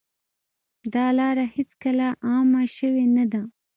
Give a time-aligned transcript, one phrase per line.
[0.93, 3.41] دا لاره هېڅکله عامه شوې نه ده.